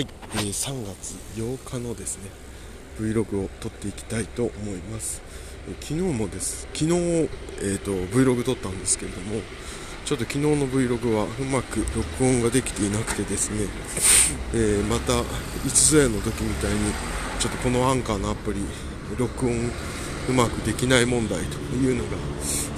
[0.00, 2.30] はい、えー、3月8日のですね
[2.98, 5.20] Vlog を撮っていきたいと思います、
[5.68, 6.66] えー、昨日もです。
[6.72, 9.42] 昨日、えーと、Vlog 撮ったんですけれども
[10.06, 13.68] ちょっと昨日の Vlog はうまく録音ができていなくてですね、
[14.54, 16.78] えー、またいつぞやの時みたいに
[17.38, 18.60] ちょっとこのアンカーのアプリ
[19.18, 19.52] 録音
[20.30, 22.16] うまくできない問題というのが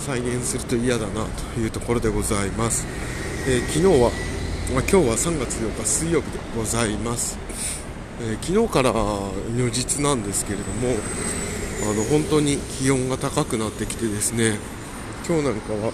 [0.00, 2.84] 再現すると嫌だなというところでございます、
[3.48, 4.11] えー、昨日は
[4.70, 7.36] まあ、今日は3月8日水曜日でございます、
[8.22, 8.93] えー、昨日から
[9.54, 10.94] 如実なんですけれども
[11.82, 14.57] あの本当に気温が高くなってきてですね
[15.29, 15.93] 今日なんかは、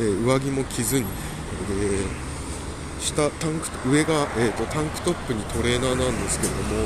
[0.00, 6.84] えー、上着も着ずに、えー、下タンク上が、えーと、タンクトップにトレーナーなんですけれども、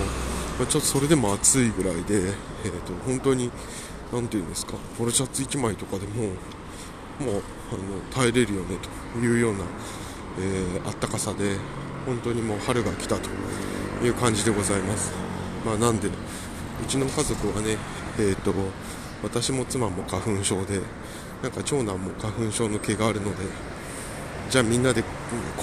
[0.58, 2.34] まあ、ちょっとそれでも暑いぐらいで、
[2.64, 3.50] えーと、本当に
[4.12, 6.24] 何て言うんですかポロシャツ1枚とかでも
[7.20, 8.76] もうあの耐えれるよね
[9.14, 9.60] というような
[10.38, 11.56] え、あったかさで
[12.06, 13.28] 本当にもう春が来たと
[14.04, 15.12] いう感じでございます、
[15.64, 16.12] まあ、なんでう
[16.86, 17.76] ちの家族はね、
[18.18, 18.52] えーと、
[19.22, 20.80] 私も妻も花粉症で
[21.42, 23.44] なんか長男も花粉症の毛があるので
[24.50, 25.08] じゃあみんなでこ、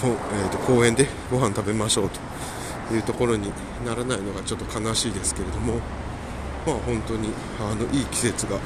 [0.05, 2.09] えーと、公園でご飯食べましょう
[2.89, 3.51] というところに
[3.85, 5.75] ならないのがちょっと悲しいですけれども
[6.65, 8.57] まあ本当にあのいい季節が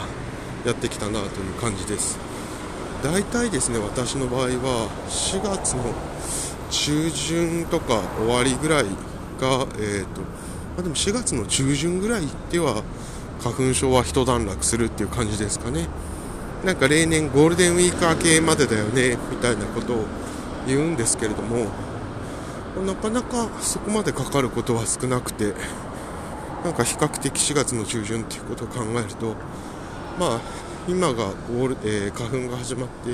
[0.65, 2.34] やってきたなという感じです。
[3.03, 5.83] 大体ですね私の場合は4月の
[6.69, 12.83] 中旬とか終わりぐらいが、えーとまあ、でも4月の中旬ぐらいでは
[13.41, 15.87] 花粉症は一段落するっていう感じですかね。
[16.65, 20.05] なんか例年ゴールデンウィーク明けまでだよねみたいなことを
[20.65, 21.67] 言うんですけれども
[22.83, 25.53] なかなかそこまでかかることは少なくて
[26.63, 29.35] なんか比較的4月の中旬っていうことを考えると
[30.19, 30.39] まあ
[30.87, 33.11] 今がゴール、えー、花粉が始まって、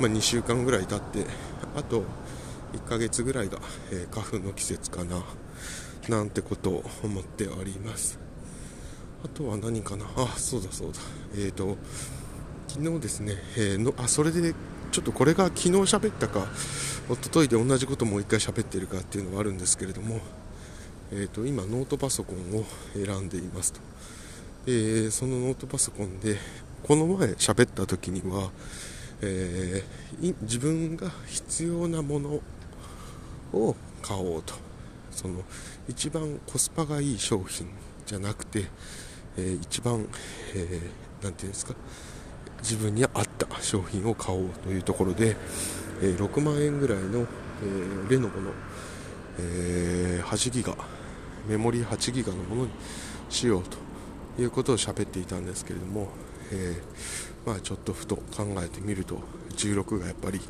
[0.00, 1.26] まあ、2週間ぐらい経って
[1.76, 2.04] あと
[2.72, 3.58] 1ヶ月ぐらいが、
[3.90, 5.22] えー、花粉の季節かな
[6.08, 8.18] なんてことを思っております。
[9.24, 10.06] あとは何かな？
[10.16, 10.98] あそうだそうだ。
[11.34, 11.76] えっ、ー、と
[12.66, 14.54] 昨日ですね、えー、のあそれで
[14.90, 16.46] ちょっとこれが昨日喋ったか
[17.08, 20.20] 一昨日で同じこともう一回喋ってるかっていうのはあるんですけれども、
[21.10, 23.80] えーと、今ノートパソコンを選んでいますと、
[24.66, 26.38] えー、そのノートパソコンで
[26.82, 28.50] この前喋った時には、
[29.20, 32.40] えー、自分が必要なもの
[33.52, 34.54] を買おうと。
[35.12, 35.42] その
[35.86, 37.68] 一番コスパがいい商品
[38.06, 38.64] じゃなくて、
[39.36, 40.08] えー、一番何、
[40.54, 40.88] えー、て
[41.20, 41.74] 言うんですか
[42.62, 45.36] 自分に合った商品を買おうというところで、
[46.00, 47.26] えー、6万円ぐらいの、え、
[48.08, 48.50] レノボの、
[49.38, 50.76] え、8ギガ
[51.46, 52.70] メモリー8ギガのものに
[53.28, 56.08] しようということを喋っていたんですけれども、
[56.52, 58.22] えー、まあ、ちょっとふと考
[58.62, 59.18] えてみると
[59.56, 60.40] 16がやっぱり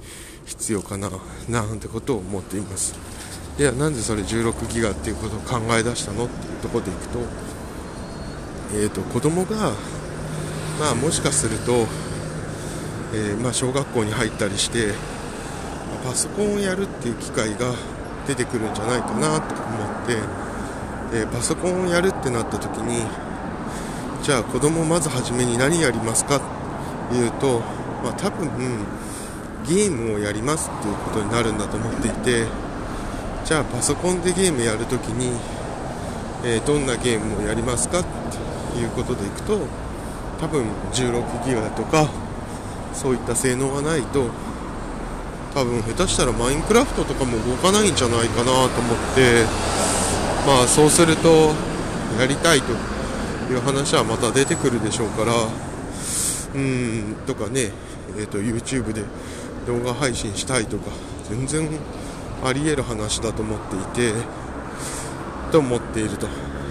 [0.44, 1.10] 必要かな
[1.48, 2.94] なんてことを思っています。
[3.58, 6.24] いやなんでそれ16ギガっていうことを考え出したの？
[6.24, 7.18] っていうとこでいくと,、
[8.74, 9.72] えーと、子供が、
[10.80, 11.86] まあ、もしかすると、
[13.14, 14.94] えー、まあ、小学校に入ったりして
[16.02, 17.74] パソコンをやるっていう機会が
[18.26, 20.16] 出てくるんじゃないかなと思って、
[21.18, 23.04] えー、パソコンをやるってなった時に
[24.22, 26.40] じゃあ子供まず初めに何やりますかっ
[27.10, 27.58] ていうと、
[28.04, 28.48] まあ、多分
[29.66, 32.46] ゲームをやりますっていうことになるんだと思っていて
[33.44, 35.36] じゃあパソコンでゲームやるときに、
[36.44, 38.04] えー、どんなゲームをやりますかっ
[38.72, 39.58] ていうことでいくと
[40.40, 42.08] 多分16ギガとか
[42.94, 44.30] そういった性能がないと
[45.52, 48.68] 多分下手したらマインクラフトとかも動かないんじゃないかなと思っ
[49.16, 49.44] て
[50.46, 51.52] まあそうすると
[52.20, 52.91] やりたいと
[53.50, 55.32] いう話はまた出てくるでしょうから
[56.54, 57.70] うんとかね、
[58.16, 59.02] えーと、YouTube で
[59.66, 60.90] 動画配信したいとか
[61.28, 61.68] 全然
[62.44, 64.12] あり得る話だと思っていて
[65.50, 66.26] と思っていると。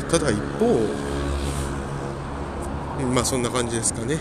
[0.09, 0.66] ただ一方
[3.14, 4.18] まあそんな感じですかね。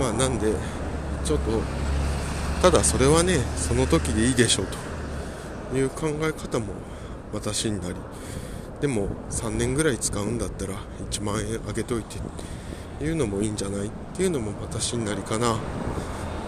[0.00, 0.52] まあなんで
[1.24, 1.62] ちょっと
[2.62, 4.66] ただそれはねその時でいいでしょう
[5.70, 6.66] という考え方も
[7.32, 7.94] 私になり
[8.84, 10.74] でも3年ぐらい使うんだったら
[11.10, 12.20] 1万円あげといてっ
[12.98, 15.56] ていうのもいいんじゃないっていうのも私になりかな。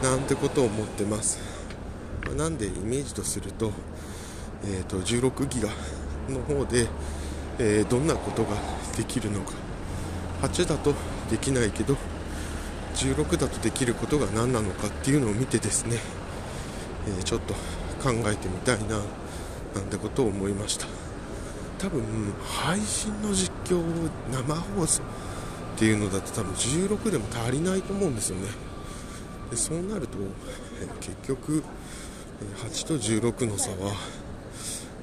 [0.03, 1.41] なんてことを思ってます、
[2.27, 3.73] まあ、なんでイメージとすると,、
[4.67, 5.71] えーと、16ギガ
[6.29, 6.89] の方で、
[7.59, 8.51] えー、どんなことが
[8.99, 9.53] できるのか。
[10.43, 10.93] 8だと
[11.31, 11.97] できないけど
[12.97, 15.97] 16だとできることが何なのかっていうのを見てですね、
[17.09, 17.55] えー、ちょっと
[18.05, 18.99] 考えてみたいな
[19.75, 21.06] なんてことを思いました。
[21.79, 22.03] 多分
[22.43, 23.83] 配信の実況
[24.33, 28.49] 生放送っていうのだと多分16でも足りないと思うんですよね。
[29.51, 30.19] でそうなると
[31.01, 31.63] 結局
[32.63, 33.95] 8と16の差は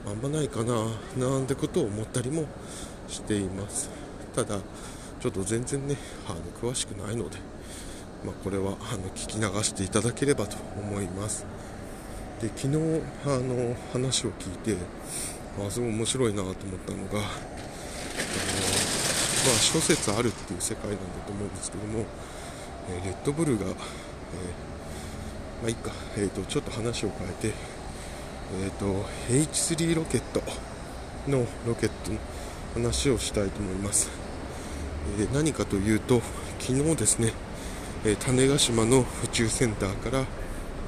[0.07, 0.87] あんまないかな
[1.17, 2.45] なんてことを思ったりも
[3.07, 3.89] しています。
[4.35, 4.57] ただ
[5.21, 5.95] ちょっと全然ね
[6.27, 7.37] あの詳しくないので、
[8.25, 11.45] まあ、これはあの聞き流していただければと思います。
[12.41, 14.75] で昨日あの話を聞いて
[15.59, 17.25] あすごい面白いなと思ったのがあの、ま
[19.55, 22.05] あ、諸説あるっていう世界なんだと思うんですけども、
[22.89, 23.75] えー、レッドブルが、えー、ま
[25.65, 27.53] あいいか、えーと、ちょっと話を変えて、
[28.63, 30.41] えーと、H3 ロケット
[31.29, 32.17] のロケットの
[32.73, 34.09] 話をしたいと思います、
[35.19, 36.21] えー、何かというと
[36.59, 37.33] 昨日ですね、
[38.05, 40.25] え種子島の宇宙センターから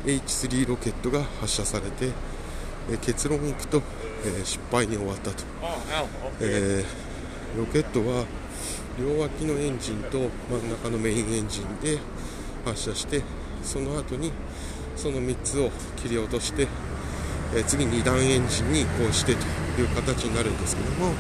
[0.06, 2.12] H3 ロケットが発射されて、
[2.90, 3.82] え結論いくと、
[4.26, 5.44] え失敗に終わったと、
[6.42, 8.26] えー、ロケットは
[9.00, 12.00] 両脇のエンジンと真ん中のメインエンジンで
[12.64, 13.22] 発射して
[13.62, 14.32] その後に
[14.96, 16.68] その3つを切り落として、
[17.54, 21.12] え次2段エンジンに移行してという形になるんですけども、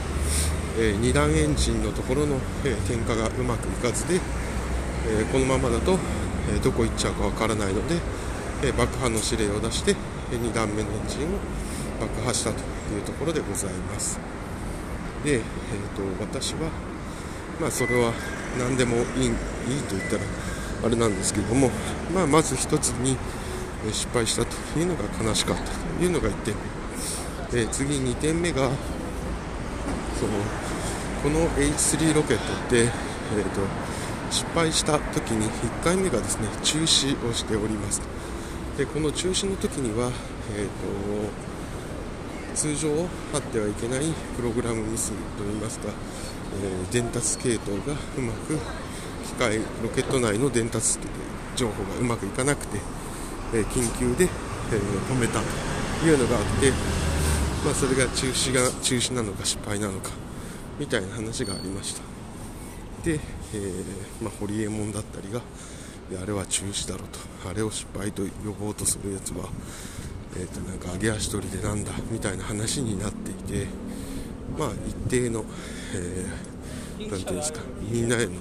[0.80, 6.00] え2段エンジンのところの、え点火がうまくいかずで、えこのままだと、
[6.56, 7.96] えどこ行っちゃうかわからないので、
[8.64, 9.92] え爆破の指令を出して、
[10.32, 11.40] え2段目のエンジンを
[12.00, 14.20] 爆破したというところでございます。
[15.24, 15.42] で、えー
[15.96, 16.70] と、私は、
[17.60, 18.14] まあ、それは
[18.60, 19.34] 何でもいいいい
[19.84, 20.22] と言ったら
[20.86, 21.70] あれなんですけども、
[22.14, 23.18] まあ、まず1つに
[23.92, 26.56] 失敗したというのが悲しかったというのが1点。
[27.54, 28.70] 目で次2点目が
[30.20, 30.34] その
[31.24, 32.90] この H3 ロケットって、えー
[33.50, 33.62] と
[34.32, 38.02] 失敗した時に1回目がですね中止をしております。
[38.76, 40.12] でこの中止の時には、
[40.58, 41.55] えーと
[42.56, 42.90] 通常
[43.34, 44.02] あってはいけない
[44.38, 45.90] プログラムミスといいますか、
[46.64, 48.58] えー、伝達系統がうまく
[49.26, 50.98] 機械ロケット内の伝達
[51.56, 52.80] 情報がうまくいかなくて、
[53.54, 55.42] えー、緊急で、えー、止めた
[56.00, 56.72] というのがあって、
[57.66, 60.12] まあ、それが中止が中止なのか失敗なのか
[60.80, 62.02] みたいな話がありました。
[63.04, 63.20] で、
[63.54, 65.42] えー、まあ、ホリエモンだったりが
[66.22, 67.08] あれは中止だろう
[67.44, 69.50] とあれを失敗と呼ぼうとするやつは
[70.38, 73.68] えーと、なんか揚げ足取りでなんだみたいな話になっていて、
[74.58, 75.46] まあ、一定の、
[75.94, 78.32] えー、ていうんですかみんなへの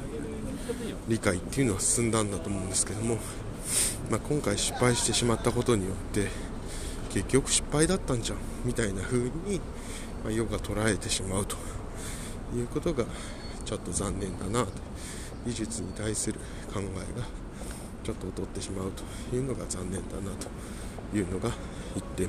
[1.09, 3.19] 理解っていうのは進んだんだと思うんですけども、
[4.11, 6.29] まあ、今回失敗してしまったことによって
[7.13, 9.61] 結局失敗だったんじゃんみたいな風に、
[10.25, 11.57] まあ、世が捉えてしまうと
[12.57, 13.05] いうことが
[13.65, 14.95] ちょっと残念だなと。
[15.47, 16.41] 技術に対する
[16.73, 17.27] 考えが
[18.03, 21.51] ちょっと劣ってしまうというのが残念だなというのが
[21.97, 22.29] 1点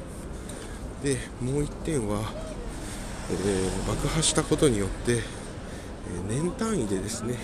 [1.04, 2.22] でもう1点は、
[3.32, 5.22] えー、爆破したことによって、え、
[6.28, 7.36] 年単位でですね、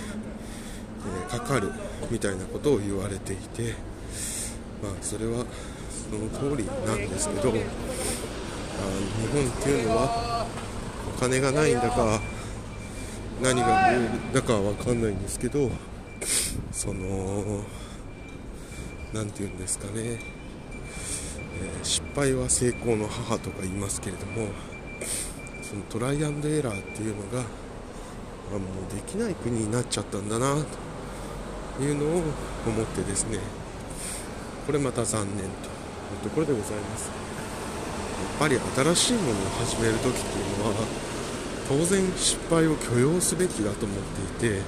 [1.27, 1.71] え、かかる
[2.09, 3.75] みたいなことを言われていて
[4.81, 5.45] まあそれは
[6.09, 7.59] その通りなんですけどあ日
[9.31, 10.47] 本っていうのは
[11.15, 12.19] お金がないんだか
[13.41, 15.69] 何がルールだかは分かんないんですけど
[16.71, 17.63] その
[19.13, 20.40] 何て言うんですかね。
[21.59, 24.47] え失敗は成功の母とか言いますけれども
[25.61, 30.55] そのトライアンドエラーっていうのが、あ、もうできない国になっちゃったんだな
[31.77, 32.23] というのを
[32.67, 33.39] 思ってですね
[34.65, 35.49] これまた残念という
[36.23, 37.09] ところでございます。
[37.09, 38.59] やっぱり
[38.95, 41.11] 新しいものを始める時っていうのは
[41.67, 43.99] 当然失敗を許容すべきだと思っ
[44.39, 44.61] ていて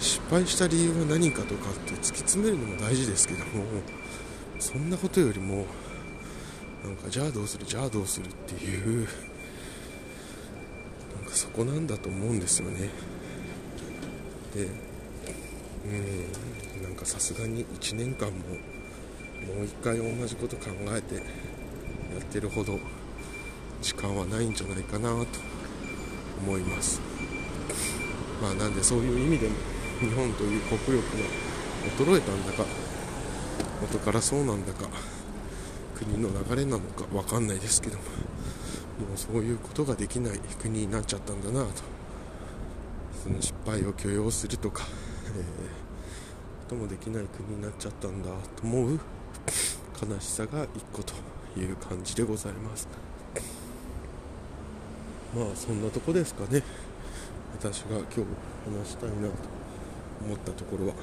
[0.00, 3.64] 失敗した理由は何かとかって突き詰めるのも大事ですけども
[4.62, 5.66] そんなことよりも
[6.84, 7.66] なんかじゃあどうする？
[7.66, 9.06] じゃあどうするっていうなん
[11.28, 12.88] かそこなんだと思うんですよね。
[14.54, 14.68] で
[15.84, 18.34] うんなんかさすがに1年間も
[19.52, 20.66] もう一回同じこと考
[20.96, 21.22] えてや
[22.20, 22.78] ってるほど
[23.82, 25.26] 時間はないんじゃないかなと
[26.40, 27.00] 思います。
[28.40, 29.56] まあなんでそういう意味でも
[29.98, 31.24] 日本という国力が
[31.98, 32.64] 衰えたんだか
[33.82, 34.88] 元からそうなんだか
[35.94, 38.08] 国の流れなのか分かんないですけどもも
[39.14, 41.92] うそういうことができない国になっちゃったんだなと。
[43.22, 44.84] その失敗を許容するとか、
[45.26, 49.00] えー、ともできない国になっちゃったんだと思う
[50.10, 51.14] 悲しさが1個と
[51.56, 52.88] いう感じでございます。
[55.32, 56.64] まあそんなとこですかね。
[57.60, 58.20] 私が今日
[58.80, 59.34] 話したいなと
[60.26, 60.94] 思ったところは。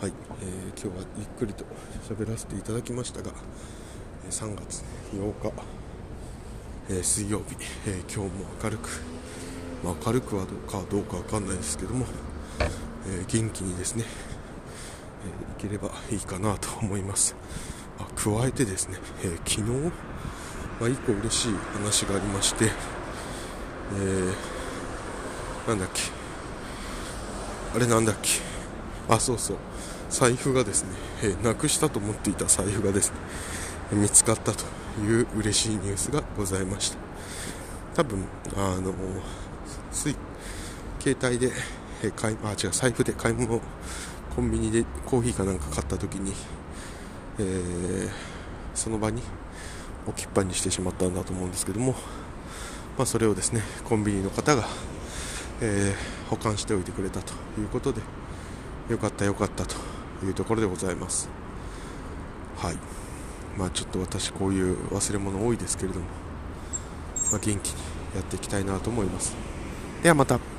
[0.00, 1.64] はい、えー、今日はゆっくりと
[2.08, 3.32] 喋らせていただきましたが
[4.30, 5.52] 3月8日、
[6.88, 8.90] えー、水曜日、えー、今日も明るく、
[9.82, 12.06] まあ、明るくはどうかどうかわかんないですけども、
[13.08, 14.04] え元気にですね、
[15.58, 17.34] えいければいいかなと思います。
[17.98, 19.90] あ加えてですね、え昨日、ま
[20.82, 26.02] あ、1個嬉しい話がありまして、えー、なんだっけ
[27.74, 28.57] あれなんだっけ
[29.08, 29.56] あそうそう。
[30.10, 30.90] 財布がですね、
[31.22, 33.16] えー、なくしたと思っていた財布がですね
[33.92, 34.64] 見つかったと
[35.02, 36.98] いう嬉しいニュースがございました。
[37.96, 38.24] 多分
[38.56, 38.94] あの
[39.92, 40.16] つい
[41.00, 41.52] 携帯で、
[42.02, 43.60] えー、買いあ違う財布で買い物
[44.34, 46.32] コンビニでコーヒーかなんか買った時に、
[47.38, 48.08] えー、
[48.74, 49.22] その場に
[50.06, 51.92] 置きっぱにしてしまったんだと思うんですけども、
[52.96, 54.64] まあ、それをですねコンビニの方が、
[55.60, 58.00] えー、保管しておいてくれたということで
[58.88, 59.76] よかったよかったと
[60.24, 61.28] いうところでございます。
[62.56, 62.76] はい。
[63.56, 66.06] まあちょっと私こういう忘れ物多いですけれども、
[67.30, 67.58] まあ、元気に
[68.14, 69.36] やっていきたいなと思います。
[70.02, 70.57] ではまた。